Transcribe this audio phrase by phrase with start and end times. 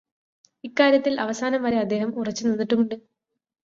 [0.63, 2.95] ഇക്കാര്യത്തില് അവസാനം വരെ അദ്ദേഹം ഉറച്ചു നിന്നിട്ടുമുണ്ട്.